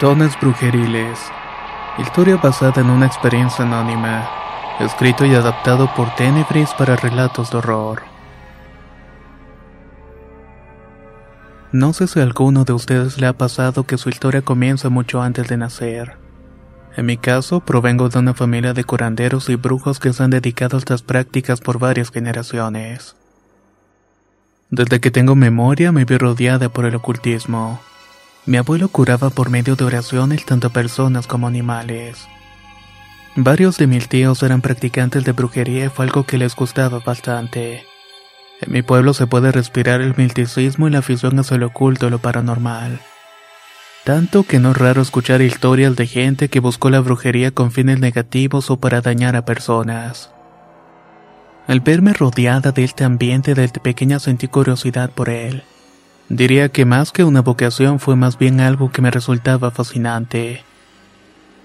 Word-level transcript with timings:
Dones 0.00 0.34
Brujeriles. 0.40 1.18
Historia 1.98 2.38
basada 2.38 2.80
en 2.80 2.88
una 2.88 3.04
experiencia 3.04 3.66
anónima. 3.66 4.30
Escrito 4.80 5.26
y 5.26 5.34
adaptado 5.34 5.94
por 5.94 6.14
Tenebris 6.14 6.70
para 6.70 6.96
relatos 6.96 7.50
de 7.50 7.58
horror. 7.58 8.02
No 11.70 11.92
sé 11.92 12.06
si 12.06 12.18
a 12.18 12.22
alguno 12.22 12.64
de 12.64 12.72
ustedes 12.72 13.20
le 13.20 13.26
ha 13.26 13.34
pasado 13.34 13.84
que 13.84 13.98
su 13.98 14.08
historia 14.08 14.40
comienza 14.40 14.88
mucho 14.88 15.20
antes 15.20 15.48
de 15.48 15.58
nacer. 15.58 16.16
En 16.96 17.04
mi 17.04 17.18
caso, 17.18 17.60
provengo 17.60 18.08
de 18.08 18.20
una 18.20 18.32
familia 18.32 18.72
de 18.72 18.84
curanderos 18.84 19.50
y 19.50 19.56
brujos 19.56 20.00
que 20.00 20.14
se 20.14 20.22
han 20.22 20.30
dedicado 20.30 20.78
a 20.78 20.80
estas 20.80 21.02
prácticas 21.02 21.60
por 21.60 21.78
varias 21.78 22.10
generaciones. 22.10 23.16
Desde 24.70 24.98
que 24.98 25.10
tengo 25.10 25.34
memoria 25.34 25.92
me 25.92 26.06
vi 26.06 26.16
rodeada 26.16 26.70
por 26.70 26.86
el 26.86 26.94
ocultismo. 26.94 27.80
Mi 28.46 28.56
abuelo 28.56 28.88
curaba 28.88 29.30
por 29.30 29.50
medio 29.50 29.76
de 29.76 29.84
oraciones 29.84 30.44
tanto 30.46 30.70
personas 30.70 31.26
como 31.26 31.46
animales. 31.46 32.26
Varios 33.36 33.76
de 33.76 33.86
mis 33.86 34.08
tíos 34.08 34.42
eran 34.42 34.60
practicantes 34.60 35.24
de 35.24 35.32
brujería 35.32 35.84
y 35.84 35.88
fue 35.88 36.06
algo 36.06 36.24
que 36.24 36.38
les 36.38 36.56
gustaba 36.56 36.98
bastante. 36.98 37.84
En 38.60 38.72
mi 38.72 38.82
pueblo 38.82 39.14
se 39.14 39.26
puede 39.26 39.52
respirar 39.52 40.00
el 40.00 40.16
misticismo 40.16 40.88
y 40.88 40.90
la 40.90 40.98
afición 40.98 41.38
hacia 41.38 41.58
lo 41.58 41.66
oculto 41.66 42.08
y 42.08 42.10
lo 42.10 42.18
paranormal. 42.18 43.00
Tanto 44.04 44.44
que 44.44 44.58
no 44.58 44.70
es 44.70 44.76
raro 44.76 45.02
escuchar 45.02 45.42
historias 45.42 45.94
de 45.94 46.06
gente 46.06 46.48
que 46.48 46.60
buscó 46.60 46.90
la 46.90 47.00
brujería 47.00 47.50
con 47.50 47.70
fines 47.70 48.00
negativos 48.00 48.70
o 48.70 48.78
para 48.78 49.02
dañar 49.02 49.36
a 49.36 49.44
personas. 49.44 50.30
Al 51.66 51.80
verme 51.80 52.14
rodeada 52.14 52.72
de 52.72 52.84
este 52.84 53.04
ambiente 53.04 53.54
desde 53.54 53.80
pequeña 53.80 54.18
sentí 54.18 54.48
curiosidad 54.48 55.10
por 55.10 55.28
él. 55.28 55.62
Diría 56.30 56.68
que 56.68 56.84
más 56.84 57.10
que 57.10 57.24
una 57.24 57.42
vocación 57.42 57.98
fue 57.98 58.14
más 58.14 58.38
bien 58.38 58.60
algo 58.60 58.92
que 58.92 59.02
me 59.02 59.10
resultaba 59.10 59.72
fascinante. 59.72 60.62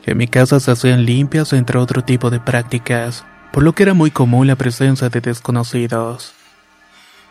En 0.07 0.17
mi 0.17 0.27
casa 0.27 0.59
se 0.59 0.72
hacían 0.72 1.05
limpias 1.05 1.53
entre 1.53 1.78
otro 1.78 2.03
tipo 2.03 2.31
de 2.31 2.39
prácticas, 2.39 3.23
por 3.53 3.62
lo 3.62 3.73
que 3.73 3.84
era 3.84 3.94
muy 3.94 4.09
común 4.09 4.47
la 4.47 4.56
presencia 4.56 5.09
de 5.09 5.22
desconocidos. 5.22 6.34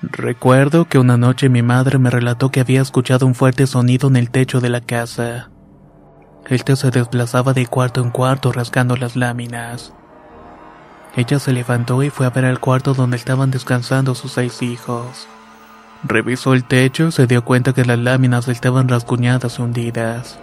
Recuerdo 0.00 0.84
que 0.84 1.00
una 1.00 1.16
noche 1.16 1.48
mi 1.48 1.62
madre 1.62 1.98
me 1.98 2.08
relató 2.08 2.50
que 2.50 2.60
había 2.60 2.80
escuchado 2.80 3.26
un 3.26 3.34
fuerte 3.34 3.66
sonido 3.66 4.06
en 4.06 4.14
el 4.14 4.30
techo 4.30 4.60
de 4.60 4.68
la 4.68 4.80
casa. 4.80 5.50
Este 6.46 6.76
se 6.76 6.92
desplazaba 6.92 7.52
de 7.52 7.66
cuarto 7.66 8.00
en 8.00 8.10
cuarto 8.10 8.52
rasgando 8.52 8.96
las 8.96 9.16
láminas. 9.16 9.92
Ella 11.16 11.40
se 11.40 11.52
levantó 11.52 12.00
y 12.04 12.10
fue 12.10 12.26
a 12.26 12.30
ver 12.30 12.44
al 12.44 12.60
cuarto 12.60 12.94
donde 12.94 13.16
estaban 13.16 13.50
descansando 13.50 14.14
sus 14.14 14.30
seis 14.30 14.62
hijos. 14.62 15.26
Revisó 16.06 16.52
el 16.52 16.64
techo 16.64 17.10
se 17.10 17.26
dio 17.26 17.44
cuenta 17.44 17.72
que 17.72 17.86
las 17.86 17.98
láminas 17.98 18.48
estaban 18.48 18.88
rasguñadas 18.88 19.58
y 19.58 19.62
hundidas. 19.62 20.38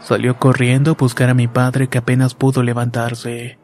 Salió 0.00 0.38
corriendo 0.38 0.92
a 0.92 0.94
buscar 0.94 1.28
a 1.28 1.34
mi 1.34 1.48
padre 1.48 1.88
que 1.88 1.98
apenas 1.98 2.34
pudo 2.34 2.62
levantarse. 2.62 3.58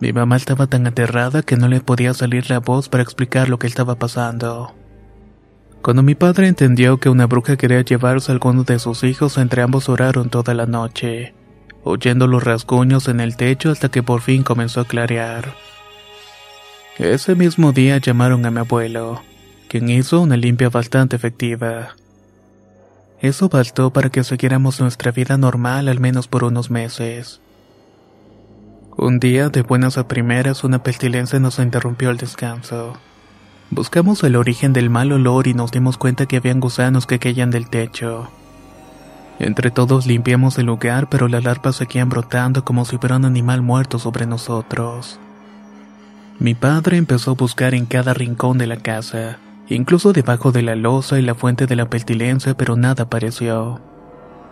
Mi 0.00 0.12
mamá 0.12 0.36
estaba 0.36 0.66
tan 0.66 0.86
aterrada 0.86 1.42
que 1.42 1.56
no 1.56 1.68
le 1.68 1.80
podía 1.80 2.14
salir 2.14 2.50
la 2.50 2.58
voz 2.58 2.88
para 2.88 3.02
explicar 3.02 3.48
lo 3.48 3.58
que 3.58 3.68
estaba 3.68 3.94
pasando. 3.94 4.74
Cuando 5.82 6.02
mi 6.02 6.14
padre 6.14 6.48
entendió 6.48 6.98
que 6.98 7.08
una 7.08 7.26
bruja 7.26 7.56
quería 7.56 7.82
llevarse 7.82 8.32
a 8.32 8.34
alguno 8.34 8.64
de 8.64 8.78
sus 8.78 9.04
hijos, 9.04 9.38
entre 9.38 9.62
ambos 9.62 9.88
oraron 9.88 10.30
toda 10.30 10.52
la 10.52 10.66
noche, 10.66 11.32
oyendo 11.84 12.26
los 12.26 12.42
rasguños 12.42 13.08
en 13.08 13.20
el 13.20 13.36
techo 13.36 13.70
hasta 13.70 13.88
que 13.88 14.02
por 14.02 14.20
fin 14.20 14.42
comenzó 14.42 14.80
a 14.80 14.86
clarear. 14.86 15.54
Ese 16.98 17.34
mismo 17.34 17.72
día 17.72 17.96
llamaron 17.98 18.44
a 18.44 18.50
mi 18.50 18.58
abuelo, 18.58 19.22
quien 19.70 19.88
hizo 19.88 20.20
una 20.20 20.36
limpia 20.36 20.68
bastante 20.68 21.14
efectiva. 21.14 21.90
Eso 23.20 23.48
bastó 23.48 23.92
para 23.92 24.10
que 24.10 24.24
siguiéramos 24.24 24.80
nuestra 24.80 25.12
vida 25.12 25.36
normal 25.36 25.86
al 25.86 26.00
menos 26.00 26.26
por 26.26 26.42
unos 26.42 26.72
meses. 26.72 27.40
Un 28.96 29.20
día, 29.20 29.48
de 29.48 29.62
buenas 29.62 29.96
a 29.96 30.08
primeras, 30.08 30.64
una 30.64 30.82
pestilencia 30.82 31.38
nos 31.38 31.60
interrumpió 31.60 32.10
el 32.10 32.16
descanso. 32.16 32.94
Buscamos 33.70 34.24
el 34.24 34.34
origen 34.34 34.72
del 34.72 34.90
mal 34.90 35.12
olor 35.12 35.46
y 35.46 35.54
nos 35.54 35.70
dimos 35.70 35.98
cuenta 35.98 36.26
que 36.26 36.38
habían 36.38 36.58
gusanos 36.58 37.06
que 37.06 37.20
caían 37.20 37.52
del 37.52 37.70
techo. 37.70 38.28
Entre 39.38 39.70
todos 39.70 40.04
limpiamos 40.04 40.58
el 40.58 40.66
lugar, 40.66 41.08
pero 41.08 41.28
las 41.28 41.44
larvas 41.44 41.76
seguían 41.76 42.08
brotando 42.08 42.64
como 42.64 42.84
si 42.84 42.98
fuera 42.98 43.18
un 43.18 43.24
animal 43.24 43.62
muerto 43.62 44.00
sobre 44.00 44.26
nosotros. 44.26 45.20
Mi 46.40 46.56
padre 46.56 46.96
empezó 46.96 47.30
a 47.30 47.34
buscar 47.34 47.72
en 47.74 47.86
cada 47.86 48.14
rincón 48.14 48.58
de 48.58 48.66
la 48.66 48.78
casa, 48.78 49.38
incluso 49.74 50.12
debajo 50.12 50.52
de 50.52 50.62
la 50.62 50.76
losa 50.76 51.18
y 51.18 51.22
la 51.22 51.34
fuente 51.34 51.66
de 51.66 51.76
la 51.76 51.88
pestilencia, 51.88 52.54
pero 52.54 52.76
nada 52.76 53.04
apareció. 53.04 53.80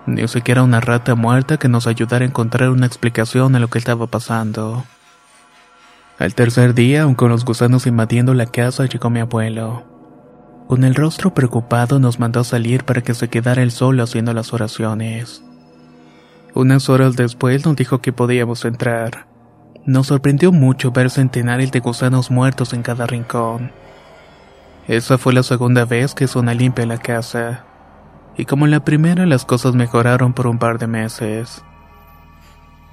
Ni 0.07 0.27
siquiera 0.29 0.63
una 0.63 0.81
rata 0.81 1.15
muerta 1.15 1.59
que 1.59 1.69
nos 1.69 1.87
ayudara 1.87 2.25
a 2.25 2.29
encontrar 2.29 2.71
una 2.71 2.87
explicación 2.87 3.55
a 3.55 3.59
lo 3.59 3.69
que 3.69 3.79
estaba 3.79 4.07
pasando. 4.07 4.85
Al 6.19 6.35
tercer 6.35 6.75
día, 6.75 7.03
aun 7.03 7.15
con 7.15 7.31
los 7.31 7.45
gusanos 7.45 7.87
invadiendo 7.87 8.35
la 8.35 8.47
casa, 8.47 8.87
llegó 8.87 9.11
mi 9.11 9.21
abuelo. 9.21 9.85
Con 10.67 10.85
el 10.85 10.95
rostro 10.95 11.33
preocupado 11.33 11.99
nos 11.99 12.19
mandó 12.19 12.45
salir 12.45 12.85
para 12.85 13.03
que 13.03 13.15
se 13.15 13.29
quedara 13.29 13.63
él 13.63 13.71
solo 13.71 14.03
haciendo 14.03 14.35
las 14.35 14.53
oraciones. 14.53 15.43
Unas 16.55 16.89
horas 16.89 17.17
después 17.17 17.65
nos 17.65 17.77
dijo 17.77 18.01
que 18.01 18.13
podíamos 18.13 18.65
entrar. 18.65 19.27
Nos 19.87 20.09
sorprendió 20.09 20.53
mucho 20.53 20.91
ver 20.91 21.11
centenares 21.11 21.71
de 21.71 21.81
gusanos 21.81 22.31
muertos 22.31 22.73
en 22.73 22.83
cada 22.83 23.07
rincón. 23.07 23.71
Esa 24.89 25.19
fue 25.19 25.35
la 25.35 25.43
segunda 25.43 25.85
vez 25.85 26.15
que 26.15 26.25
hizo 26.25 26.43
limpia 26.43 26.87
la 26.87 26.97
casa. 26.97 27.67
Y 28.39 28.47
como 28.47 28.65
en 28.65 28.71
la 28.71 28.85
primera 28.85 29.27
las 29.27 29.45
cosas 29.45 29.75
mejoraron 29.75 30.33
por 30.33 30.47
un 30.47 30.59
par 30.59 30.79
de 30.79 30.87
meses. 30.87 31.63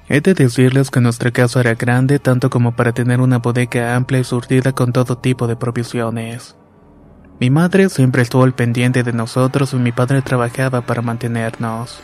He 0.06 0.20
de 0.20 0.34
decirles 0.34 0.90
que 0.90 1.00
nuestra 1.00 1.30
casa 1.30 1.60
era 1.60 1.74
grande 1.74 2.18
tanto 2.18 2.50
como 2.50 2.76
para 2.76 2.92
tener 2.92 3.22
una 3.22 3.38
bodega 3.38 3.96
amplia 3.96 4.20
y 4.20 4.24
surtida 4.24 4.72
con 4.72 4.92
todo 4.92 5.16
tipo 5.16 5.46
de 5.46 5.56
provisiones. 5.56 6.54
Mi 7.40 7.48
madre 7.48 7.88
siempre 7.88 8.20
estuvo 8.20 8.44
al 8.44 8.54
pendiente 8.54 9.02
de 9.02 9.14
nosotros 9.14 9.72
y 9.72 9.76
mi 9.76 9.90
padre 9.90 10.20
trabajaba 10.20 10.82
para 10.82 11.00
mantenernos. 11.00 12.00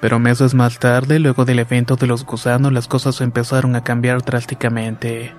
Pero 0.00 0.20
meses 0.20 0.54
más 0.54 0.78
tarde, 0.78 1.18
luego 1.18 1.44
del 1.44 1.58
evento 1.58 1.96
de 1.96 2.06
los 2.06 2.24
gusanos, 2.24 2.72
las 2.72 2.86
cosas 2.86 3.20
empezaron 3.20 3.74
a 3.74 3.82
cambiar 3.82 4.22
drásticamente. 4.22 5.34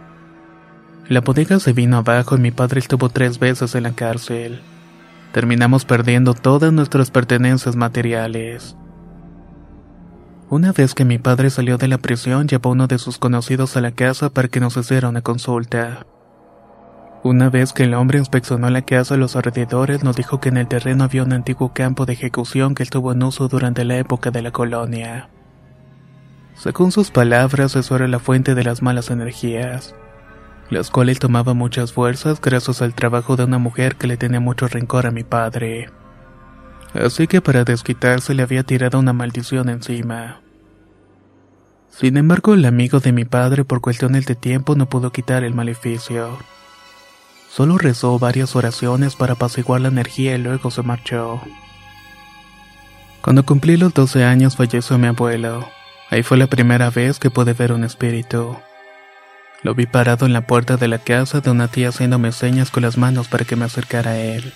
La 1.11 1.19
bodega 1.19 1.59
se 1.59 1.73
vino 1.73 1.97
abajo 1.97 2.37
y 2.37 2.39
mi 2.39 2.51
padre 2.51 2.79
estuvo 2.79 3.09
tres 3.09 3.37
veces 3.37 3.75
en 3.75 3.83
la 3.83 3.91
cárcel. 3.91 4.61
Terminamos 5.33 5.83
perdiendo 5.83 6.33
todas 6.33 6.71
nuestras 6.71 7.11
pertenencias 7.11 7.75
materiales. 7.75 8.77
Una 10.49 10.71
vez 10.71 10.95
que 10.95 11.03
mi 11.03 11.17
padre 11.17 11.49
salió 11.49 11.77
de 11.77 11.89
la 11.89 11.97
prisión, 11.97 12.47
llevó 12.47 12.69
a 12.69 12.71
uno 12.71 12.87
de 12.87 12.97
sus 12.97 13.17
conocidos 13.17 13.75
a 13.75 13.81
la 13.81 13.91
casa 13.91 14.29
para 14.29 14.47
que 14.47 14.61
nos 14.61 14.77
hiciera 14.77 15.09
una 15.09 15.21
consulta. 15.21 16.05
Una 17.23 17.49
vez 17.49 17.73
que 17.73 17.83
el 17.83 17.93
hombre 17.93 18.17
inspeccionó 18.17 18.69
la 18.69 18.83
casa 18.83 19.15
a 19.15 19.17
los 19.17 19.35
alrededores, 19.35 20.05
nos 20.05 20.15
dijo 20.15 20.39
que 20.39 20.47
en 20.47 20.55
el 20.55 20.69
terreno 20.69 21.03
había 21.03 21.23
un 21.23 21.33
antiguo 21.33 21.73
campo 21.73 22.05
de 22.05 22.13
ejecución 22.13 22.73
que 22.73 22.83
estuvo 22.83 23.11
en 23.11 23.21
uso 23.21 23.49
durante 23.49 23.83
la 23.83 23.97
época 23.97 24.31
de 24.31 24.43
la 24.43 24.51
colonia. 24.51 25.27
Según 26.55 26.93
sus 26.93 27.11
palabras, 27.11 27.75
eso 27.75 27.97
era 27.97 28.07
la 28.07 28.19
fuente 28.19 28.55
de 28.55 28.63
las 28.63 28.81
malas 28.81 29.09
energías. 29.09 29.93
Las 30.71 30.89
cuales 30.89 31.19
tomaba 31.19 31.53
muchas 31.53 31.91
fuerzas 31.91 32.39
gracias 32.41 32.81
al 32.81 32.95
trabajo 32.95 33.35
de 33.35 33.43
una 33.43 33.57
mujer 33.57 33.97
que 33.97 34.07
le 34.07 34.17
tenía 34.17 34.39
mucho 34.39 34.67
rencor 34.67 35.05
a 35.05 35.11
mi 35.11 35.23
padre. 35.23 35.89
Así 36.93 37.27
que 37.27 37.41
para 37.41 37.65
desquitarse 37.65 38.33
le 38.33 38.43
había 38.43 38.63
tirado 38.63 38.97
una 38.97 39.13
maldición 39.13 39.69
encima. 39.69 40.41
Sin 41.89 42.15
embargo, 42.15 42.53
el 42.53 42.65
amigo 42.65 43.01
de 43.01 43.11
mi 43.11 43.25
padre 43.25 43.65
por 43.65 43.81
cuestiones 43.81 44.25
de 44.25 44.35
tiempo 44.35 44.75
no 44.75 44.87
pudo 44.87 45.11
quitar 45.11 45.43
el 45.43 45.53
maleficio. 45.53 46.39
Solo 47.49 47.77
rezó 47.77 48.17
varias 48.17 48.55
oraciones 48.55 49.17
para 49.17 49.33
apaciguar 49.33 49.81
la 49.81 49.89
energía 49.89 50.35
y 50.35 50.37
luego 50.37 50.71
se 50.71 50.83
marchó. 50.83 51.41
Cuando 53.21 53.45
cumplí 53.45 53.75
los 53.75 53.93
12 53.93 54.23
años 54.23 54.55
falleció 54.55 54.97
mi 54.97 55.07
abuelo. 55.07 55.69
Ahí 56.09 56.23
fue 56.23 56.37
la 56.37 56.47
primera 56.47 56.89
vez 56.89 57.19
que 57.19 57.29
pude 57.29 57.51
ver 57.51 57.73
un 57.73 57.83
espíritu. 57.83 58.57
Lo 59.63 59.75
vi 59.75 59.85
parado 59.85 60.25
en 60.25 60.33
la 60.33 60.41
puerta 60.41 60.77
de 60.77 60.87
la 60.87 60.97
casa 60.97 61.39
de 61.39 61.51
una 61.51 61.67
tía 61.67 61.89
haciéndome 61.89 62.31
señas 62.31 62.71
con 62.71 62.81
las 62.81 62.97
manos 62.97 63.27
para 63.27 63.45
que 63.45 63.55
me 63.55 63.65
acercara 63.65 64.11
a 64.11 64.17
él. 64.17 64.53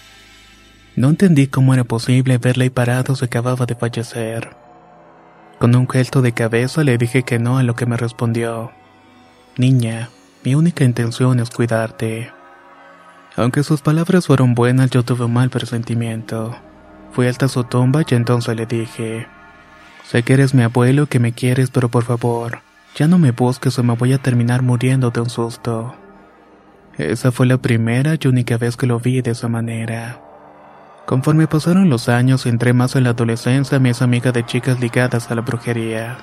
No 0.95 1.09
entendí 1.09 1.47
cómo 1.47 1.73
era 1.73 1.83
posible 1.83 2.37
verle 2.39 2.65
ahí 2.65 2.69
parado 2.71 3.15
se 3.15 3.25
acababa 3.25 3.65
de 3.65 3.75
fallecer. 3.75 4.55
Con 5.59 5.75
un 5.75 5.87
gesto 5.87 6.21
de 6.21 6.31
cabeza 6.31 6.83
le 6.83 6.97
dije 6.97 7.23
que 7.23 7.37
no 7.37 7.57
a 7.57 7.63
lo 7.63 7.75
que 7.75 7.85
me 7.85 7.97
respondió. 7.97 8.71
Niña, 9.57 10.09
mi 10.43 10.55
única 10.55 10.83
intención 10.83 11.39
es 11.39 11.49
cuidarte. 11.51 12.31
Aunque 13.35 13.63
sus 13.63 13.81
palabras 13.81 14.25
fueron 14.25 14.55
buenas, 14.55 14.89
yo 14.89 15.03
tuve 15.03 15.25
un 15.25 15.33
mal 15.33 15.49
presentimiento. 15.49 16.55
Fui 17.11 17.27
hasta 17.27 17.47
su 17.47 17.63
tumba 17.63 18.01
y 18.09 18.15
entonces 18.15 18.55
le 18.55 18.65
dije, 18.65 19.27
sé 20.03 20.23
que 20.23 20.33
eres 20.33 20.53
mi 20.53 20.63
abuelo 20.63 21.07
que 21.07 21.19
me 21.19 21.33
quieres, 21.33 21.69
pero 21.69 21.89
por 21.89 22.03
favor, 22.05 22.61
ya 22.95 23.07
no 23.09 23.17
me 23.17 23.31
busques 23.31 23.77
o 23.77 23.83
me 23.83 23.93
voy 23.93 24.13
a 24.13 24.17
terminar 24.17 24.61
muriendo 24.61 25.11
de 25.11 25.19
un 25.19 25.29
susto. 25.29 25.93
Esa 26.97 27.33
fue 27.33 27.45
la 27.45 27.57
primera 27.57 28.15
y 28.17 28.27
única 28.27 28.57
vez 28.57 28.77
que 28.77 28.87
lo 28.87 28.99
vi 28.99 29.21
de 29.21 29.31
esa 29.31 29.49
manera. 29.49 30.21
Conforme 31.05 31.45
pasaron 31.45 31.89
los 31.89 32.07
años, 32.07 32.45
entré 32.45 32.71
más 32.71 32.95
en 32.95 33.03
la 33.03 33.09
adolescencia, 33.09 33.79
me 33.79 33.91
amiga 33.99 34.31
de 34.31 34.45
chicas 34.45 34.79
ligadas 34.79 35.29
a 35.29 35.35
la 35.35 35.41
brujería. 35.41 36.17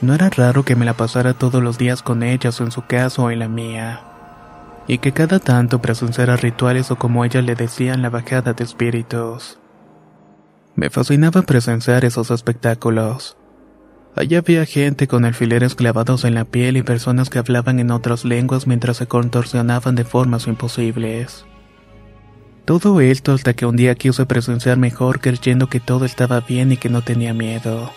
No 0.00 0.14
era 0.14 0.30
raro 0.30 0.64
que 0.64 0.76
me 0.76 0.86
la 0.86 0.94
pasara 0.94 1.34
todos 1.34 1.62
los 1.62 1.76
días 1.76 2.02
con 2.02 2.22
ellas 2.22 2.60
o 2.60 2.64
en 2.64 2.72
su 2.72 2.86
casa 2.86 3.22
o 3.22 3.30
en 3.30 3.38
la 3.38 3.48
mía, 3.48 4.00
y 4.88 4.98
que 4.98 5.12
cada 5.12 5.38
tanto 5.40 5.80
presenciara 5.80 6.36
rituales 6.36 6.90
o 6.90 6.96
como 6.96 7.24
ellas 7.24 7.44
le 7.44 7.54
decían 7.54 8.02
la 8.02 8.10
bajada 8.10 8.54
de 8.54 8.64
espíritus. 8.64 9.58
Me 10.74 10.90
fascinaba 10.90 11.42
presenciar 11.42 12.04
esos 12.04 12.30
espectáculos. 12.30 13.36
Allá 14.16 14.38
había 14.38 14.64
gente 14.64 15.08
con 15.08 15.24
alfileres 15.24 15.74
clavados 15.74 16.24
en 16.24 16.34
la 16.34 16.44
piel 16.44 16.76
y 16.76 16.82
personas 16.82 17.30
que 17.30 17.40
hablaban 17.40 17.80
en 17.80 17.90
otras 17.90 18.24
lenguas 18.24 18.66
mientras 18.66 18.98
se 18.98 19.06
contorsionaban 19.08 19.96
de 19.96 20.04
formas 20.04 20.46
imposibles. 20.46 21.44
Todo 22.64 23.00
esto 23.00 23.32
hasta 23.32 23.54
que 23.54 23.66
un 23.66 23.76
día 23.76 23.94
quise 23.96 24.24
presenciar 24.24 24.78
mejor 24.78 25.20
creyendo 25.20 25.68
que 25.68 25.80
todo 25.80 26.04
estaba 26.04 26.40
bien 26.40 26.72
y 26.72 26.76
que 26.76 26.88
no 26.88 27.02
tenía 27.02 27.34
miedo. 27.34 27.90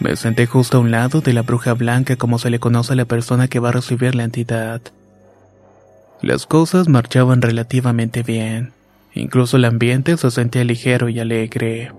Me 0.00 0.16
senté 0.16 0.46
justo 0.46 0.78
a 0.78 0.80
un 0.80 0.90
lado 0.90 1.20
de 1.20 1.32
la 1.32 1.42
bruja 1.42 1.74
blanca 1.74 2.16
como 2.16 2.38
se 2.38 2.50
le 2.50 2.58
conoce 2.58 2.94
a 2.94 2.96
la 2.96 3.04
persona 3.04 3.48
que 3.48 3.60
va 3.60 3.68
a 3.68 3.72
recibir 3.72 4.14
la 4.14 4.24
entidad. 4.24 4.82
Las 6.22 6.44
cosas 6.44 6.88
marchaban 6.88 7.40
relativamente 7.40 8.22
bien, 8.22 8.72
incluso 9.14 9.56
el 9.56 9.64
ambiente 9.64 10.16
se 10.16 10.30
sentía 10.30 10.64
ligero 10.64 11.08
y 11.08 11.20
alegre. 11.20 11.92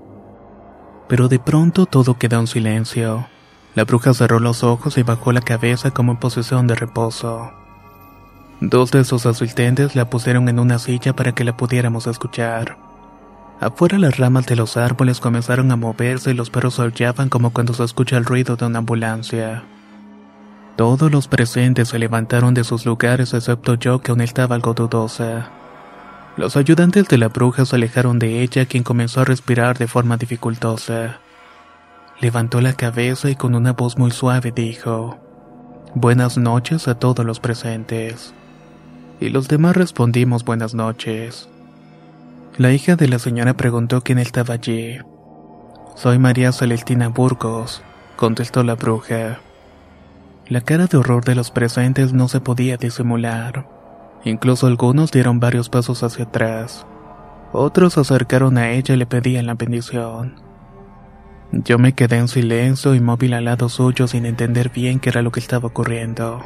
Pero 1.11 1.27
de 1.27 1.39
pronto 1.39 1.87
todo 1.87 2.17
quedó 2.17 2.39
en 2.39 2.47
silencio. 2.47 3.27
La 3.75 3.83
bruja 3.83 4.13
cerró 4.13 4.39
los 4.39 4.63
ojos 4.63 4.97
y 4.97 5.03
bajó 5.03 5.33
la 5.33 5.41
cabeza 5.41 5.91
como 5.91 6.13
en 6.13 6.17
posición 6.19 6.67
de 6.67 6.75
reposo. 6.75 7.51
Dos 8.61 8.91
de 8.91 9.03
sus 9.03 9.25
asistentes 9.25 9.93
la 9.93 10.09
pusieron 10.09 10.47
en 10.47 10.57
una 10.57 10.79
silla 10.79 11.13
para 11.13 11.33
que 11.33 11.43
la 11.43 11.57
pudiéramos 11.57 12.07
escuchar. 12.07 12.77
Afuera 13.59 13.97
las 13.97 14.19
ramas 14.19 14.45
de 14.45 14.55
los 14.55 14.77
árboles 14.77 15.19
comenzaron 15.19 15.69
a 15.73 15.75
moverse 15.75 16.31
y 16.31 16.33
los 16.33 16.49
perros 16.49 16.79
aullaban 16.79 17.27
como 17.27 17.51
cuando 17.51 17.73
se 17.73 17.83
escucha 17.83 18.15
el 18.15 18.23
ruido 18.23 18.55
de 18.55 18.67
una 18.67 18.79
ambulancia. 18.79 19.63
Todos 20.77 21.11
los 21.11 21.27
presentes 21.27 21.89
se 21.89 21.99
levantaron 21.99 22.53
de 22.53 22.63
sus 22.63 22.85
lugares 22.85 23.33
excepto 23.33 23.73
yo 23.73 23.99
que 23.99 24.11
aún 24.11 24.21
estaba 24.21 24.55
algo 24.55 24.73
dudosa. 24.73 25.51
Los 26.41 26.57
ayudantes 26.57 27.07
de 27.07 27.19
la 27.19 27.27
bruja 27.27 27.65
se 27.65 27.75
alejaron 27.75 28.17
de 28.17 28.41
ella, 28.41 28.65
quien 28.65 28.81
comenzó 28.81 29.21
a 29.21 29.25
respirar 29.25 29.77
de 29.77 29.85
forma 29.85 30.17
dificultosa. 30.17 31.19
Levantó 32.19 32.61
la 32.61 32.73
cabeza 32.73 33.29
y 33.29 33.35
con 33.35 33.53
una 33.53 33.73
voz 33.73 33.99
muy 33.99 34.09
suave 34.09 34.51
dijo, 34.51 35.19
Buenas 35.93 36.39
noches 36.39 36.87
a 36.87 36.95
todos 36.95 37.23
los 37.27 37.39
presentes. 37.39 38.33
Y 39.19 39.29
los 39.29 39.49
demás 39.49 39.77
respondimos 39.77 40.43
buenas 40.43 40.73
noches. 40.73 41.47
La 42.57 42.71
hija 42.71 42.95
de 42.95 43.07
la 43.07 43.19
señora 43.19 43.53
preguntó 43.53 44.01
quién 44.01 44.17
estaba 44.17 44.55
allí. 44.55 44.97
Soy 45.95 46.17
María 46.17 46.51
Celestina 46.53 47.09
Burgos, 47.09 47.83
contestó 48.15 48.63
la 48.63 48.73
bruja. 48.73 49.41
La 50.47 50.61
cara 50.61 50.87
de 50.87 50.97
horror 50.97 51.23
de 51.23 51.35
los 51.35 51.51
presentes 51.51 52.13
no 52.13 52.27
se 52.27 52.41
podía 52.41 52.77
disimular. 52.77 53.80
Incluso 54.23 54.67
algunos 54.67 55.11
dieron 55.11 55.39
varios 55.39 55.69
pasos 55.69 56.03
hacia 56.03 56.25
atrás. 56.25 56.85
Otros 57.53 57.93
se 57.93 58.01
acercaron 58.01 58.57
a 58.57 58.71
ella 58.71 58.93
y 58.93 58.97
le 58.97 59.05
pedían 59.05 59.47
la 59.47 59.55
bendición. 59.55 60.35
Yo 61.51 61.77
me 61.77 61.93
quedé 61.93 62.17
en 62.17 62.27
silencio, 62.27 62.95
inmóvil 62.95 63.33
al 63.33 63.45
lado 63.45 63.67
suyo 63.67 64.07
sin 64.07 64.25
entender 64.25 64.69
bien 64.69 64.99
qué 64.99 65.09
era 65.09 65.21
lo 65.21 65.31
que 65.31 65.41
estaba 65.41 65.67
ocurriendo. 65.67 66.45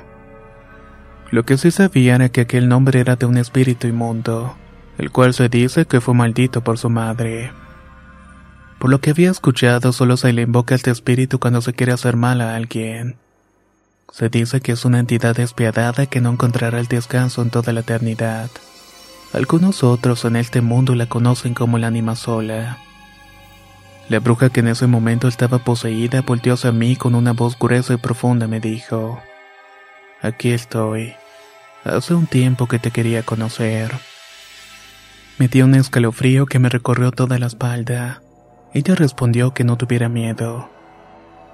Lo 1.32 1.44
que 1.44 1.58
sí 1.58 1.70
sabía 1.70 2.16
era 2.16 2.30
que 2.30 2.42
aquel 2.42 2.68
nombre 2.68 3.00
era 3.00 3.16
de 3.16 3.26
un 3.26 3.38
espíritu 3.38 3.88
inmundo, 3.88 4.56
el 4.98 5.12
cual 5.12 5.34
se 5.34 5.50
dice 5.50 5.86
que 5.86 6.02
fue 6.02 6.14
maldito 6.14 6.64
por 6.64 6.78
su 6.78 6.90
madre. 6.90 7.52
Por 8.80 8.90
lo 8.90 9.00
que 9.00 9.12
había 9.12 9.32
escuchado, 9.32 9.92
solo 9.92 10.18
se 10.18 10.34
le 10.34 10.44
invoca 10.44 10.76
este 10.76 10.92
espíritu 10.92 11.40
cuando 11.40 11.62
se 11.62 11.74
quiere 11.74 11.92
hacer 11.92 12.16
mal 12.16 12.42
a 12.42 12.56
alguien. 12.56 13.18
Se 14.12 14.30
dice 14.30 14.62
que 14.62 14.72
es 14.72 14.86
una 14.86 15.00
entidad 15.00 15.36
despiadada 15.36 16.06
que 16.06 16.22
no 16.22 16.32
encontrará 16.32 16.80
el 16.80 16.88
descanso 16.88 17.42
en 17.42 17.50
toda 17.50 17.74
la 17.74 17.82
eternidad. 17.82 18.50
Algunos 19.34 19.84
otros 19.84 20.24
en 20.26 20.38
este 20.38 20.62
mundo 20.62 20.96
la 20.96 21.08
conocen 21.08 21.54
como 21.54 21.78
la 21.78 21.88
anima 21.88 22.16
sola. 22.16 22.78
La 24.08 24.20
bruja 24.20 24.50
que 24.50 24.60
en 24.60 24.68
ese 24.68 24.88
momento 24.88 25.28
estaba 25.28 25.60
poseída 25.60 26.22
volteó 26.22 26.54
hacia 26.54 26.72
mí 26.72 26.96
con 26.96 27.16
una 27.16 27.34
voz 27.34 27.58
gruesa 27.58 27.96
y 27.96 27.98
profunda 27.98 28.48
me 28.48 28.60
dijo, 28.60 29.22
Aquí 30.22 30.52
estoy. 30.52 31.16
Hace 31.84 32.14
un 32.14 32.28
tiempo 32.28 32.68
que 32.68 32.80
te 32.80 32.92
quería 32.92 33.24
conocer. 33.24 33.92
Me 35.38 35.48
dio 35.48 35.66
un 35.66 35.76
escalofrío 35.76 36.46
que 36.46 36.60
me 36.60 36.70
recorrió 36.70 37.12
toda 37.12 37.38
la 37.38 37.48
espalda. 37.48 38.22
Ella 38.74 38.96
respondió 38.96 39.54
que 39.54 39.64
no 39.64 39.78
tuviera 39.78 40.08
miedo. 40.08 40.70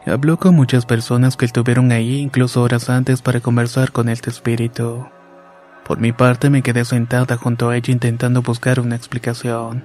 Habló 0.05 0.37
con 0.37 0.55
muchas 0.55 0.87
personas 0.87 1.37
que 1.37 1.45
estuvieron 1.45 1.91
ahí 1.91 2.17
incluso 2.17 2.63
horas 2.63 2.89
antes 2.89 3.21
para 3.21 3.39
conversar 3.39 3.91
con 3.91 4.09
este 4.09 4.31
espíritu. 4.31 5.07
Por 5.85 5.99
mi 5.99 6.11
parte 6.11 6.49
me 6.49 6.63
quedé 6.63 6.85
sentada 6.85 7.37
junto 7.37 7.69
a 7.69 7.77
ella 7.77 7.91
intentando 7.93 8.41
buscar 8.41 8.79
una 8.79 8.95
explicación. 8.95 9.83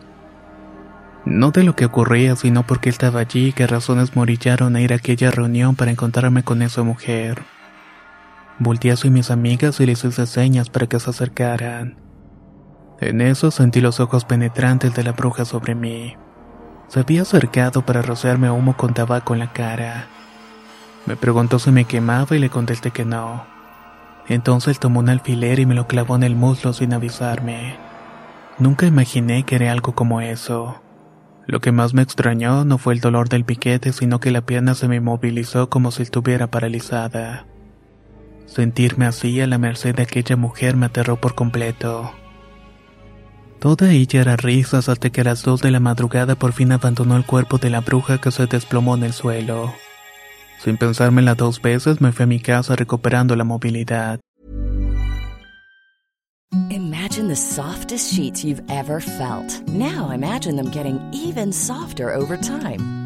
No 1.26 1.50
de 1.50 1.64
lo 1.64 1.76
que 1.76 1.84
ocurría, 1.84 2.34
sino 2.36 2.66
porque 2.66 2.88
estaba 2.88 3.20
allí 3.20 3.48
y 3.48 3.52
qué 3.52 3.66
razones 3.66 4.16
morillaron 4.16 4.76
a 4.76 4.80
ir 4.80 4.92
a 4.92 4.96
aquella 4.96 5.30
reunión 5.30 5.76
para 5.76 5.90
encontrarme 5.90 6.44
con 6.44 6.62
esa 6.62 6.82
mujer. 6.82 7.42
Volté 8.58 8.92
hacia 8.92 9.10
mis 9.10 9.30
amigas 9.30 9.80
y 9.80 9.86
les 9.86 10.02
hice 10.02 10.26
señas 10.26 10.70
para 10.70 10.86
que 10.86 10.98
se 10.98 11.10
acercaran. 11.10 11.98
En 13.00 13.20
eso 13.20 13.50
sentí 13.50 13.82
los 13.82 14.00
ojos 14.00 14.24
penetrantes 14.24 14.94
de 14.94 15.02
la 15.02 15.12
bruja 15.12 15.44
sobre 15.44 15.74
mí. 15.74 16.16
Se 16.88 17.00
había 17.00 17.22
acercado 17.22 17.82
para 17.82 18.02
rociarme 18.02 18.50
humo 18.50 18.76
con 18.76 18.94
tabaco 18.94 19.34
en 19.34 19.40
la 19.40 19.52
cara. 19.52 20.06
Me 21.06 21.16
preguntó 21.16 21.58
si 21.58 21.70
me 21.70 21.84
quemaba 21.84 22.36
y 22.36 22.38
le 22.38 22.50
contesté 22.50 22.90
que 22.90 23.04
no. 23.04 23.44
Entonces 24.28 24.78
tomó 24.78 25.00
un 25.00 25.08
alfiler 25.08 25.58
y 25.58 25.66
me 25.66 25.74
lo 25.74 25.86
clavó 25.86 26.16
en 26.16 26.22
el 26.22 26.36
muslo 26.36 26.72
sin 26.72 26.92
avisarme. 26.92 27.76
Nunca 28.58 28.86
imaginé 28.86 29.44
que 29.44 29.56
era 29.56 29.70
algo 29.70 29.94
como 29.94 30.20
eso. 30.20 30.80
Lo 31.46 31.60
que 31.60 31.70
más 31.70 31.94
me 31.94 32.02
extrañó 32.02 32.64
no 32.64 32.78
fue 32.78 32.94
el 32.94 33.00
dolor 33.00 33.28
del 33.28 33.44
piquete, 33.44 33.92
sino 33.92 34.18
que 34.18 34.32
la 34.32 34.40
pierna 34.40 34.74
se 34.74 34.88
me 34.88 35.00
movilizó 35.00 35.68
como 35.70 35.92
si 35.92 36.02
estuviera 36.02 36.48
paralizada. 36.48 37.46
Sentirme 38.46 39.06
así 39.06 39.40
a 39.40 39.46
la 39.46 39.58
merced 39.58 39.94
de 39.94 40.02
aquella 40.02 40.36
mujer 40.36 40.76
me 40.76 40.86
aterró 40.86 41.20
por 41.20 41.34
completo. 41.34 42.12
Toda 43.58 43.90
ella 43.90 44.20
era 44.20 44.36
risas 44.36 44.88
hasta 44.88 45.10
que 45.10 45.22
a 45.22 45.24
las 45.24 45.42
dos 45.42 45.60
de 45.60 45.70
la 45.70 45.80
madrugada 45.80 46.34
por 46.34 46.52
fin 46.52 46.72
abandonó 46.72 47.16
el 47.16 47.24
cuerpo 47.24 47.58
de 47.58 47.70
la 47.70 47.80
bruja 47.80 48.18
que 48.18 48.30
se 48.30 48.46
desplomó 48.46 48.96
en 48.96 49.04
el 49.04 49.12
suelo. 49.12 49.74
Sin 50.62 50.76
pensármela 50.76 51.34
dos 51.34 51.60
veces 51.60 52.00
me 52.00 52.12
fui 52.12 52.24
a 52.24 52.26
mi 52.26 52.40
casa 52.40 52.76
recuperando 52.76 53.34
la 53.36 53.44
movilidad. 53.44 54.20
Imagine 56.70 57.28
the 57.28 57.36
softest 57.36 58.12
sheets 58.12 58.44
you've 58.44 58.62
ever 58.68 59.00
felt. 59.00 59.62
Now 59.68 60.10
imagine 60.10 60.56
them 60.56 60.70
getting 60.70 60.98
even 61.12 61.52
softer 61.52 62.14
over 62.14 62.36
time. 62.36 63.05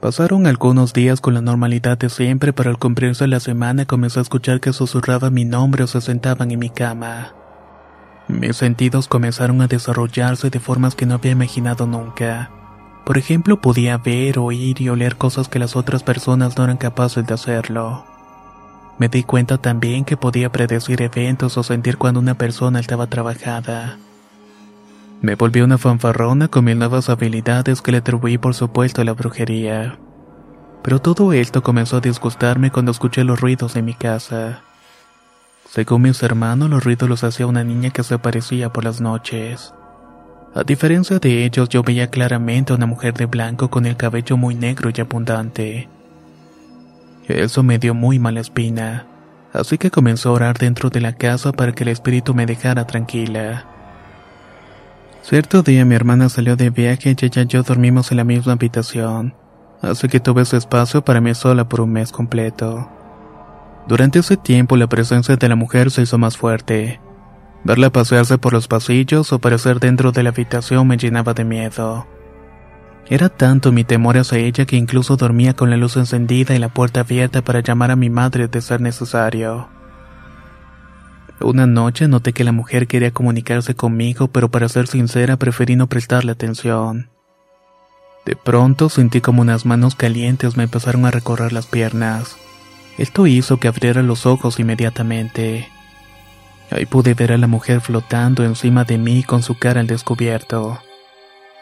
Pasaron 0.00 0.46
algunos 0.46 0.94
días 0.94 1.20
con 1.20 1.34
la 1.34 1.42
normalidad 1.42 1.98
de 1.98 2.08
siempre, 2.08 2.54
pero 2.54 2.70
al 2.70 2.78
cumplirse 2.78 3.26
la 3.26 3.38
semana 3.38 3.84
comencé 3.84 4.18
a 4.18 4.22
escuchar 4.22 4.58
que 4.58 4.72
susurraba 4.72 5.28
mi 5.28 5.44
nombre 5.44 5.84
o 5.84 5.86
se 5.86 6.00
sentaban 6.00 6.50
en 6.50 6.58
mi 6.58 6.70
cama. 6.70 7.34
Mis 8.26 8.56
sentidos 8.56 9.08
comenzaron 9.08 9.60
a 9.60 9.66
desarrollarse 9.66 10.48
de 10.48 10.58
formas 10.58 10.94
que 10.94 11.04
no 11.04 11.16
había 11.16 11.32
imaginado 11.32 11.86
nunca. 11.86 12.50
Por 13.04 13.18
ejemplo, 13.18 13.60
podía 13.60 13.98
ver, 13.98 14.38
oír 14.38 14.80
y 14.80 14.88
oler 14.88 15.16
cosas 15.16 15.48
que 15.48 15.58
las 15.58 15.76
otras 15.76 16.02
personas 16.02 16.56
no 16.56 16.64
eran 16.64 16.78
capaces 16.78 17.26
de 17.26 17.34
hacerlo. 17.34 18.06
Me 18.98 19.08
di 19.08 19.22
cuenta 19.22 19.58
también 19.58 20.06
que 20.06 20.16
podía 20.16 20.50
predecir 20.50 21.02
eventos 21.02 21.58
o 21.58 21.62
sentir 21.62 21.98
cuando 21.98 22.20
una 22.20 22.34
persona 22.34 22.80
estaba 22.80 23.06
trabajada. 23.06 23.98
Me 25.22 25.34
volví 25.34 25.60
una 25.60 25.76
fanfarrona 25.76 26.48
con 26.48 26.64
mil 26.64 26.78
nuevas 26.78 27.10
habilidades 27.10 27.82
que 27.82 27.92
le 27.92 27.98
atribuí 27.98 28.38
por 28.38 28.54
supuesto 28.54 29.02
a 29.02 29.04
la 29.04 29.12
brujería. 29.12 29.98
Pero 30.82 30.98
todo 30.98 31.34
esto 31.34 31.62
comenzó 31.62 31.98
a 31.98 32.00
disgustarme 32.00 32.70
cuando 32.70 32.90
escuché 32.90 33.22
los 33.22 33.38
ruidos 33.38 33.74
de 33.74 33.82
mi 33.82 33.92
casa. 33.92 34.62
Según 35.68 36.02
mis 36.02 36.22
hermanos, 36.22 36.70
los 36.70 36.82
ruidos 36.82 37.08
los 37.08 37.22
hacía 37.22 37.46
una 37.46 37.64
niña 37.64 37.90
que 37.90 38.02
se 38.02 38.14
aparecía 38.14 38.72
por 38.72 38.84
las 38.84 39.02
noches. 39.02 39.74
A 40.54 40.64
diferencia 40.64 41.18
de 41.18 41.44
ellos, 41.44 41.68
yo 41.68 41.82
veía 41.82 42.08
claramente 42.08 42.72
a 42.72 42.76
una 42.76 42.86
mujer 42.86 43.12
de 43.12 43.26
blanco 43.26 43.68
con 43.68 43.84
el 43.84 43.96
cabello 43.96 44.38
muy 44.38 44.54
negro 44.54 44.90
y 44.92 45.00
abundante. 45.00 45.88
Eso 47.28 47.62
me 47.62 47.78
dio 47.78 47.94
muy 47.94 48.18
mala 48.18 48.40
espina, 48.40 49.06
así 49.52 49.76
que 49.76 49.90
comenzó 49.90 50.30
a 50.30 50.32
orar 50.32 50.58
dentro 50.58 50.88
de 50.88 51.00
la 51.00 51.12
casa 51.12 51.52
para 51.52 51.72
que 51.72 51.84
el 51.84 51.90
espíritu 51.90 52.34
me 52.34 52.46
dejara 52.46 52.86
tranquila. 52.86 53.79
Cierto 55.22 55.62
día 55.62 55.84
mi 55.84 55.94
hermana 55.94 56.28
salió 56.28 56.56
de 56.56 56.70
viaje 56.70 57.10
y 57.10 57.24
ella 57.24 57.42
y 57.42 57.46
yo 57.46 57.62
dormimos 57.62 58.10
en 58.10 58.16
la 58.16 58.24
misma 58.24 58.54
habitación, 58.54 59.34
así 59.82 60.08
que 60.08 60.18
tuve 60.18 60.44
su 60.44 60.56
espacio 60.56 61.04
para 61.04 61.20
mí 61.20 61.34
sola 61.34 61.68
por 61.68 61.82
un 61.82 61.92
mes 61.92 62.10
completo. 62.10 62.88
Durante 63.86 64.20
ese 64.20 64.36
tiempo 64.36 64.76
la 64.76 64.88
presencia 64.88 65.36
de 65.36 65.48
la 65.48 65.56
mujer 65.56 65.90
se 65.90 66.02
hizo 66.02 66.16
más 66.16 66.36
fuerte. 66.36 67.00
Verla 67.64 67.90
pasearse 67.90 68.38
por 68.38 68.54
los 68.54 68.66
pasillos 68.66 69.32
o 69.32 69.36
aparecer 69.36 69.78
dentro 69.78 70.10
de 70.10 70.22
la 70.22 70.30
habitación 70.30 70.88
me 70.88 70.96
llenaba 70.96 71.34
de 71.34 71.44
miedo. 71.44 72.06
Era 73.06 73.28
tanto 73.28 73.72
mi 73.72 73.84
temor 73.84 74.16
hacia 74.16 74.38
ella 74.38 74.64
que 74.64 74.76
incluso 74.76 75.16
dormía 75.16 75.54
con 75.54 75.68
la 75.68 75.76
luz 75.76 75.96
encendida 75.96 76.54
y 76.54 76.58
la 76.58 76.68
puerta 76.68 77.00
abierta 77.00 77.42
para 77.42 77.60
llamar 77.60 77.90
a 77.90 77.96
mi 77.96 78.08
madre 78.08 78.48
de 78.48 78.60
ser 78.62 78.80
necesario. 78.80 79.68
Una 81.40 81.66
noche 81.66 82.06
noté 82.06 82.34
que 82.34 82.44
la 82.44 82.52
mujer 82.52 82.86
quería 82.86 83.12
comunicarse 83.12 83.74
conmigo, 83.74 84.28
pero 84.28 84.50
para 84.50 84.68
ser 84.68 84.86
sincera 84.86 85.38
preferí 85.38 85.74
no 85.74 85.86
prestarle 85.86 86.32
atención. 86.32 87.08
De 88.26 88.36
pronto 88.36 88.90
sentí 88.90 89.22
como 89.22 89.40
unas 89.40 89.64
manos 89.64 89.94
calientes 89.94 90.56
me 90.56 90.64
empezaron 90.64 91.06
a 91.06 91.10
recorrer 91.10 91.52
las 91.52 91.66
piernas. 91.66 92.36
Esto 92.98 93.26
hizo 93.26 93.58
que 93.58 93.68
abriera 93.68 94.02
los 94.02 94.26
ojos 94.26 94.60
inmediatamente. 94.60 95.68
Ahí 96.70 96.84
pude 96.84 97.14
ver 97.14 97.32
a 97.32 97.38
la 97.38 97.46
mujer 97.46 97.80
flotando 97.80 98.44
encima 98.44 98.84
de 98.84 98.98
mí 98.98 99.22
con 99.22 99.42
su 99.42 99.58
cara 99.58 99.80
al 99.80 99.86
descubierto. 99.86 100.78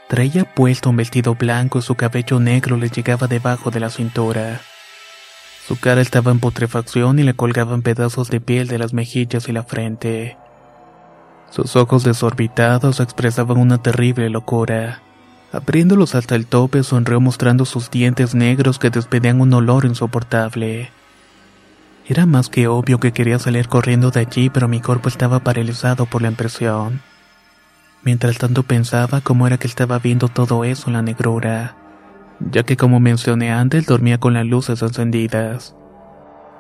Traía 0.09 0.53
puesto 0.55 0.91
un 0.91 0.97
vestido 0.97 1.37
blanco 1.37 1.79
y 1.79 1.83
su 1.83 1.95
cabello 1.95 2.41
negro 2.41 2.77
le 2.77 2.89
llegaba 2.89 3.29
debajo 3.29 3.71
de 3.71 3.81
la 3.81 3.91
cintura. 3.91 4.61
Su 5.69 5.79
cara 5.79 6.01
estaba 6.01 6.31
en 6.31 6.41
putrefacción 6.41 7.19
y 7.19 7.25
le 7.25 7.35
colgaban 7.35 7.83
pedazos 7.83 8.31
de 8.31 8.41
piel 8.41 8.69
de 8.69 8.79
las 8.79 8.95
mejillas 8.95 9.51
y 9.51 9.53
la 9.53 9.65
frente. 9.65 10.39
Sus 11.51 11.77
ojos 11.77 12.05
desorbitados 12.05 13.01
expresaban 13.01 13.59
una 13.59 13.77
terrible 13.77 14.31
locura. 14.31 15.03
Abriéndolos 15.53 16.15
hasta 16.15 16.37
el 16.37 16.47
tope, 16.47 16.83
sonrió 16.83 17.21
mostrando 17.21 17.67
sus 17.67 17.91
dientes 17.91 18.35
negros 18.35 18.79
que 18.79 18.89
despedían 18.89 19.43
un 19.43 19.53
olor 19.53 19.85
insoportable. 19.85 20.91
Era 22.07 22.25
más 22.25 22.49
que 22.49 22.67
obvio 22.67 22.99
que 22.99 23.13
quería 23.13 23.39
salir 23.39 23.69
corriendo 23.69 24.11
de 24.11 24.21
allí, 24.21 24.49
pero 24.49 24.69
mi 24.69 24.81
cuerpo 24.81 25.11
estaba 25.11 25.41
paralizado 25.41 26.07
por 26.07 26.23
la 26.23 26.29
impresión. 26.29 27.03
Mientras 28.03 28.39
tanto 28.39 28.63
pensaba 28.63 29.21
cómo 29.21 29.47
era 29.47 29.59
que 29.59 29.67
estaba 29.67 29.99
viendo 29.99 30.29
todo 30.29 30.65
eso 30.65 30.87
en 30.87 30.95
la 30.95 31.03
negrura, 31.03 31.77
ya 32.41 32.63
que 32.63 32.77
como 32.77 33.01
mencioné 33.01 33.53
antes 33.53 33.87
dormía 33.87 34.19
con 34.19 34.35
las 34.35 34.47
luces 34.47 34.83
encendidas. 34.83 35.75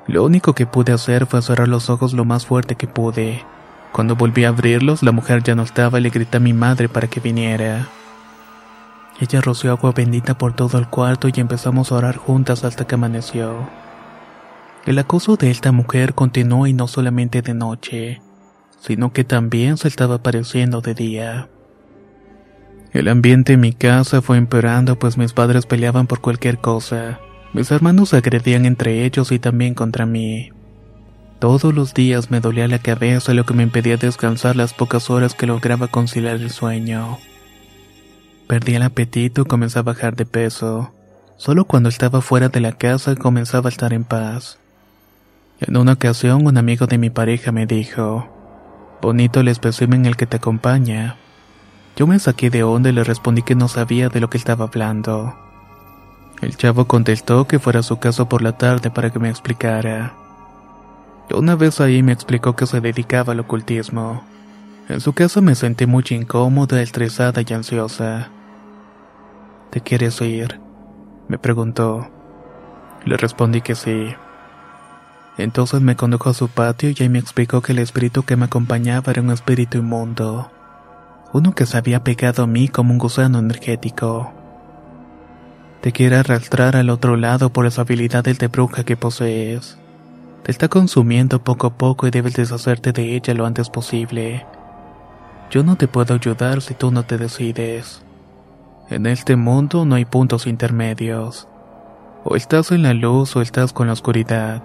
Lo 0.06 0.24
único 0.24 0.54
que 0.54 0.66
pude 0.66 0.92
hacer 0.92 1.26
fue 1.26 1.42
cerrar 1.42 1.68
los 1.68 1.90
ojos 1.90 2.14
lo 2.14 2.24
más 2.24 2.46
fuerte 2.46 2.76
que 2.76 2.86
pude. 2.86 3.44
Cuando 3.92 4.16
volví 4.16 4.44
a 4.44 4.48
abrirlos, 4.48 5.02
la 5.02 5.12
mujer 5.12 5.42
ya 5.42 5.54
no 5.54 5.62
estaba 5.62 5.98
y 5.98 6.02
le 6.02 6.10
grité 6.10 6.38
a 6.38 6.40
mi 6.40 6.52
madre 6.52 6.88
para 6.88 7.08
que 7.08 7.20
viniera. 7.20 7.88
Ella 9.20 9.40
roció 9.40 9.72
agua 9.72 9.92
bendita 9.92 10.38
por 10.38 10.54
todo 10.54 10.78
el 10.78 10.88
cuarto 10.88 11.28
y 11.28 11.40
empezamos 11.40 11.90
a 11.90 11.96
orar 11.96 12.16
juntas 12.16 12.64
hasta 12.64 12.86
que 12.86 12.94
amaneció. 12.94 13.68
El 14.86 14.98
acoso 14.98 15.36
de 15.36 15.50
esta 15.50 15.72
mujer 15.72 16.14
continuó 16.14 16.66
y 16.66 16.72
no 16.72 16.88
solamente 16.88 17.42
de 17.42 17.54
noche 17.54 18.20
sino 18.80 19.12
que 19.12 19.24
también 19.24 19.76
se 19.76 19.88
estaba 19.88 20.16
apareciendo 20.16 20.80
de 20.80 20.94
día. 20.94 21.48
El 22.92 23.08
ambiente 23.08 23.52
en 23.52 23.60
mi 23.60 23.72
casa 23.72 24.22
fue 24.22 24.38
empeorando 24.38 24.98
pues 24.98 25.18
mis 25.18 25.32
padres 25.32 25.66
peleaban 25.66 26.06
por 26.06 26.20
cualquier 26.20 26.58
cosa. 26.58 27.20
Mis 27.52 27.70
hermanos 27.70 28.14
agredían 28.14 28.64
entre 28.64 29.04
ellos 29.04 29.30
y 29.32 29.38
también 29.38 29.74
contra 29.74 30.06
mí. 30.06 30.50
Todos 31.38 31.72
los 31.74 31.94
días 31.94 32.30
me 32.30 32.40
dolía 32.40 32.66
la 32.66 32.80
cabeza 32.80 33.34
lo 33.34 33.44
que 33.44 33.54
me 33.54 33.62
impedía 33.62 33.96
descansar 33.96 34.56
las 34.56 34.74
pocas 34.74 35.08
horas 35.10 35.34
que 35.34 35.46
lograba 35.46 35.88
conciliar 35.88 36.36
el 36.36 36.50
sueño. 36.50 37.18
Perdí 38.48 38.74
el 38.74 38.82
apetito 38.82 39.42
y 39.42 39.44
comencé 39.44 39.78
a 39.78 39.82
bajar 39.82 40.16
de 40.16 40.24
peso. 40.26 40.92
Solo 41.36 41.66
cuando 41.66 41.90
estaba 41.90 42.22
fuera 42.22 42.48
de 42.48 42.60
la 42.60 42.72
casa 42.72 43.14
comenzaba 43.14 43.68
a 43.68 43.70
estar 43.70 43.92
en 43.92 44.04
paz. 44.04 44.58
En 45.60 45.76
una 45.76 45.92
ocasión 45.92 46.46
un 46.46 46.56
amigo 46.56 46.86
de 46.86 46.98
mi 46.98 47.10
pareja 47.10 47.52
me 47.52 47.66
dijo, 47.66 48.26
Bonito 49.00 49.40
el 49.40 49.48
espécimen 49.48 50.06
el 50.06 50.16
que 50.16 50.26
te 50.26 50.38
acompaña. 50.38 51.16
Yo 51.98 52.06
me 52.06 52.20
saqué 52.20 52.48
de 52.48 52.62
onda 52.62 52.90
y 52.90 52.92
le 52.92 53.02
respondí 53.02 53.42
que 53.42 53.56
no 53.56 53.66
sabía 53.66 54.08
de 54.08 54.20
lo 54.20 54.30
que 54.30 54.38
estaba 54.38 54.66
hablando. 54.66 55.34
El 56.40 56.56
chavo 56.56 56.84
contestó 56.84 57.48
que 57.48 57.58
fuera 57.58 57.80
a 57.80 57.82
su 57.82 57.98
casa 57.98 58.28
por 58.28 58.40
la 58.40 58.56
tarde 58.56 58.92
para 58.92 59.10
que 59.10 59.18
me 59.18 59.28
explicara. 59.28 60.14
Una 61.34 61.56
vez 61.56 61.80
ahí 61.80 62.04
me 62.04 62.12
explicó 62.12 62.54
que 62.54 62.66
se 62.66 62.80
dedicaba 62.80 63.32
al 63.32 63.40
ocultismo. 63.40 64.22
En 64.88 65.00
su 65.00 65.12
casa 65.12 65.40
me 65.40 65.56
sentí 65.56 65.86
muy 65.86 66.04
incómoda, 66.10 66.80
estresada 66.80 67.42
y 67.44 67.52
ansiosa. 67.52 68.28
¿Te 69.70 69.80
quieres 69.80 70.20
ir? 70.20 70.60
Me 71.26 71.36
preguntó. 71.36 72.08
Le 73.06 73.16
respondí 73.16 73.60
que 73.60 73.74
sí. 73.74 74.14
Entonces 75.36 75.80
me 75.80 75.96
condujo 75.96 76.30
a 76.30 76.34
su 76.34 76.46
patio 76.46 76.90
y 76.90 76.96
ahí 77.00 77.08
me 77.08 77.18
explicó 77.18 77.60
que 77.60 77.72
el 77.72 77.80
espíritu 77.80 78.22
que 78.22 78.36
me 78.36 78.44
acompañaba 78.44 79.10
era 79.10 79.20
un 79.20 79.32
espíritu 79.32 79.78
inmundo, 79.78 80.48
uno 81.32 81.54
que 81.54 81.66
se 81.66 81.76
había 81.76 82.02
pegado 82.02 82.44
a 82.44 82.46
mí 82.46 82.68
como 82.68 82.92
un 82.92 82.98
gusano 82.98 83.38
energético. 83.38 84.32
Te 85.82 85.92
quiere 85.92 86.16
arrastrar 86.16 86.74
al 86.74 86.90
otro 86.90 87.16
lado 87.16 87.50
por 87.50 87.66
esa 87.66 87.82
habilidad 87.82 88.24
de 88.24 88.48
bruja 88.48 88.84
que 88.84 88.96
posees. 88.96 89.78
Te 90.42 90.50
está 90.50 90.68
consumiendo 90.68 91.44
poco 91.44 91.66
a 91.66 91.74
poco 91.74 92.06
y 92.06 92.10
debes 92.10 92.34
deshacerte 92.34 92.92
de 92.92 93.14
ella 93.14 93.34
lo 93.34 93.44
antes 93.44 93.68
posible. 93.68 94.46
Yo 95.50 95.62
no 95.62 95.76
te 95.76 95.86
puedo 95.86 96.14
ayudar 96.14 96.62
si 96.62 96.74
tú 96.74 96.90
no 96.90 97.04
te 97.04 97.18
decides. 97.18 98.02
En 98.88 99.06
este 99.06 99.36
mundo 99.36 99.84
no 99.84 99.96
hay 99.96 100.06
puntos 100.06 100.46
intermedios. 100.46 101.46
O 102.24 102.36
estás 102.36 102.72
en 102.72 102.82
la 102.82 102.94
luz 102.94 103.36
o 103.36 103.42
estás 103.42 103.74
con 103.74 103.88
la 103.88 103.92
oscuridad. 103.92 104.62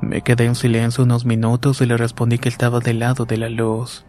Me 0.00 0.22
quedé 0.22 0.46
en 0.46 0.54
silencio 0.54 1.04
unos 1.04 1.26
minutos 1.26 1.82
y 1.82 1.86
le 1.86 1.98
respondí 1.98 2.38
que 2.38 2.48
estaba 2.48 2.80
del 2.80 3.00
lado 3.00 3.26
de 3.26 3.36
la 3.36 3.50
luz. 3.50 4.05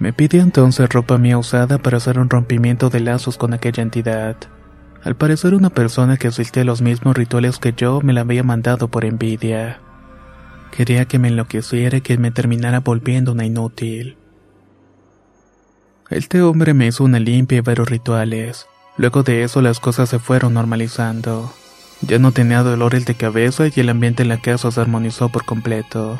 Me 0.00 0.14
pidió 0.14 0.40
entonces 0.40 0.88
ropa 0.88 1.18
mía 1.18 1.36
usada 1.36 1.76
para 1.76 1.98
hacer 1.98 2.18
un 2.18 2.30
rompimiento 2.30 2.88
de 2.88 3.00
lazos 3.00 3.36
con 3.36 3.52
aquella 3.52 3.82
entidad. 3.82 4.34
Al 5.04 5.14
parecer 5.14 5.54
una 5.54 5.68
persona 5.68 6.16
que 6.16 6.28
asistía 6.28 6.62
a 6.62 6.66
los 6.66 6.80
mismos 6.80 7.14
rituales 7.14 7.58
que 7.58 7.74
yo 7.76 8.00
me 8.00 8.14
la 8.14 8.22
había 8.22 8.42
mandado 8.42 8.88
por 8.88 9.04
envidia. 9.04 9.78
Quería 10.74 11.04
que 11.04 11.18
me 11.18 11.28
enloqueciera 11.28 11.98
y 11.98 12.00
que 12.00 12.16
me 12.16 12.30
terminara 12.30 12.80
volviendo 12.80 13.32
una 13.32 13.44
inútil. 13.44 14.16
Este 16.08 16.40
hombre 16.40 16.72
me 16.72 16.86
hizo 16.86 17.04
una 17.04 17.18
limpia 17.20 17.58
y 17.58 17.60
varios 17.60 17.90
rituales. 17.90 18.66
Luego 18.96 19.22
de 19.22 19.42
eso 19.42 19.60
las 19.60 19.80
cosas 19.80 20.08
se 20.08 20.18
fueron 20.18 20.54
normalizando. 20.54 21.52
Ya 22.00 22.18
no 22.18 22.32
tenía 22.32 22.62
dolores 22.62 23.04
de 23.04 23.14
cabeza 23.14 23.66
y 23.66 23.80
el 23.80 23.90
ambiente 23.90 24.22
en 24.22 24.30
la 24.30 24.40
casa 24.40 24.70
se 24.70 24.80
armonizó 24.80 25.28
por 25.28 25.44
completo. 25.44 26.18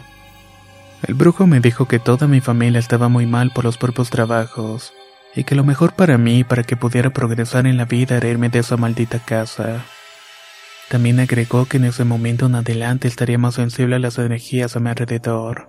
El 1.06 1.14
brujo 1.14 1.46
me 1.46 1.60
dijo 1.60 1.86
que 1.86 1.98
toda 1.98 2.26
mi 2.26 2.40
familia 2.40 2.78
estaba 2.78 3.08
muy 3.08 3.26
mal 3.26 3.50
por 3.50 3.64
los 3.64 3.78
propios 3.78 4.10
trabajos, 4.10 4.92
y 5.34 5.44
que 5.44 5.54
lo 5.54 5.64
mejor 5.64 5.94
para 5.94 6.18
mí, 6.18 6.44
para 6.44 6.62
que 6.62 6.76
pudiera 6.76 7.10
progresar 7.10 7.66
en 7.66 7.76
la 7.76 7.86
vida, 7.86 8.16
era 8.16 8.28
irme 8.28 8.50
de 8.50 8.58
esa 8.58 8.76
maldita 8.76 9.18
casa. 9.18 9.84
También 10.90 11.20
agregó 11.20 11.66
que 11.66 11.78
en 11.78 11.84
ese 11.84 12.04
momento 12.04 12.46
en 12.46 12.56
adelante 12.56 13.08
estaría 13.08 13.38
más 13.38 13.54
sensible 13.54 13.96
a 13.96 14.00
las 14.00 14.18
energías 14.18 14.76
a 14.76 14.80
mi 14.80 14.90
alrededor, 14.90 15.68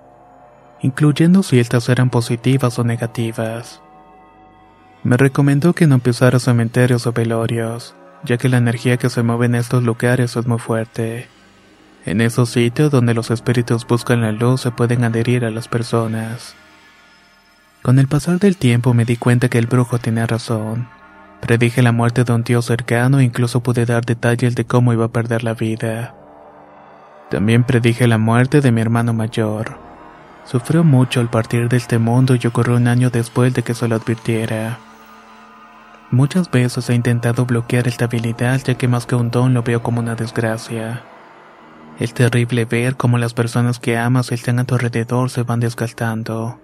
incluyendo 0.82 1.44
si 1.44 1.60
estas 1.60 1.88
eran 1.90 2.10
positivas 2.10 2.78
o 2.80 2.84
negativas. 2.84 3.82
Me 5.04 5.16
recomendó 5.16 5.74
que 5.74 5.88
no 5.88 6.00
pisara 6.00 6.40
cementerios 6.40 7.08
o 7.08 7.14
velorios, 7.14 7.96
ya 8.24 8.38
que 8.38 8.50
la 8.50 8.58
energía 8.58 8.98
que 8.98 9.10
se 9.10 9.24
mueve 9.24 9.46
en 9.46 9.56
estos 9.56 9.84
lugares 9.84 10.36
es 10.36 10.46
muy 10.46 10.60
fuerte. 10.60 11.28
En 12.06 12.20
esos 12.20 12.50
sitios 12.50 12.90
donde 12.90 13.14
los 13.14 13.30
espíritus 13.30 13.86
buscan 13.86 14.22
la 14.22 14.32
luz 14.32 14.62
se 14.62 14.72
pueden 14.72 15.04
adherir 15.04 15.46
a 15.46 15.52
las 15.52 15.68
personas. 15.68 16.56
Con 17.84 18.00
el 18.00 18.08
pasar 18.08 18.40
del 18.40 18.58
tiempo 18.58 18.94
me 18.94 19.06
di 19.06 19.18
cuenta 19.18 19.50
que 19.50 19.60
el 19.60 19.68
brujo 19.68 20.00
tenía 20.00 20.26
razón. 20.26 20.88
Predije 21.42 21.82
la 21.82 21.92
muerte 21.92 22.24
de 22.24 22.34
un 22.34 22.44
tío 22.44 22.62
cercano 22.62 23.20
e 23.20 23.24
incluso 23.24 23.62
pude 23.62 23.86
dar 23.86 24.04
detalles 24.06 24.56
de 24.56 24.66
cómo 24.66 24.94
iba 24.94 25.06
a 25.06 25.12
perder 25.12 25.44
la 25.44 25.54
vida. 25.54 26.16
También 27.30 27.64
predije 27.64 28.08
la 28.08 28.18
muerte 28.18 28.62
de 28.62 28.72
mi 28.72 28.82
hermano 28.82 29.14
mayor. 29.14 29.78
Sufrió 30.46 30.84
mucho 30.84 31.20
al 31.20 31.30
partir 31.30 31.70
de 31.70 31.78
este 31.78 32.00
mundo 32.00 32.36
y 32.36 32.48
ocurrió 32.48 32.76
un 32.78 32.88
año 32.88 33.12
después 33.12 33.54
de 33.54 33.64
que 33.64 33.76
se 33.76 33.88
lo 33.88 33.96
advirtiera. 33.96 34.80
Muchas 36.10 36.50
veces 36.50 36.90
he 36.90 36.96
intentado 36.96 37.46
bloquear 37.46 37.88
esta 37.88 38.06
habilidad 38.06 38.60
ya 38.64 38.76
que 38.76 38.88
más 38.88 39.06
que 39.06 39.16
un 39.16 39.32
don 39.32 39.54
lo 39.54 39.64
veo 39.64 39.82
como 39.82 40.02
una 40.02 40.16
desgracia. 40.16 41.04
Es 42.02 42.16
terrible 42.16 42.66
ver 42.66 42.98
cómo 42.98 43.20
las 43.20 43.36
personas 43.36 43.78
que 43.78 43.96
amas 43.96 44.32
están 44.32 44.58
a 44.58 44.64
tu 44.64 44.74
alrededor 44.74 45.30
se 45.30 45.44
van 45.44 45.60
desgastando. 45.60 46.60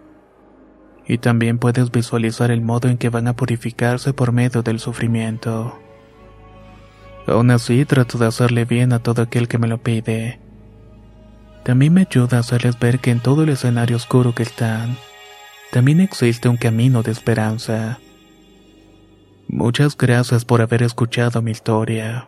Y 1.05 1.19
también 1.19 1.59
puedes 1.59 1.91
visualizar 1.91 2.49
el 2.49 2.61
modo 2.61 2.89
en 2.89 2.97
que 2.97 3.09
van 3.09 3.27
a 3.27 3.35
purificarse 3.35 4.13
por 4.13 4.31
medio 4.31 4.63
del 4.63 4.79
sufrimiento. 4.79 5.77
Aún 7.27 7.51
así 7.51 7.85
trato 7.85 8.17
de 8.17 8.25
hacerle 8.25 8.65
bien 8.65 8.93
a 8.93 9.03
todo 9.03 9.21
aquel 9.21 9.47
que 9.47 9.59
me 9.59 9.67
lo 9.67 9.77
pide. 9.77 10.39
También 11.63 11.93
me 11.93 12.07
ayuda 12.09 12.37
a 12.37 12.39
hacerles 12.39 12.79
ver 12.79 12.97
que 12.97 13.11
en 13.11 13.19
todo 13.19 13.43
el 13.43 13.49
escenario 13.49 13.97
oscuro 13.97 14.33
que 14.33 14.41
están, 14.41 14.97
también 15.71 15.99
existe 15.99 16.49
un 16.49 16.57
camino 16.57 17.03
de 17.03 17.11
esperanza. 17.11 17.99
Muchas 19.47 19.95
gracias 19.95 20.45
por 20.45 20.63
haber 20.63 20.81
escuchado 20.81 21.43
mi 21.43 21.51
historia. 21.51 22.27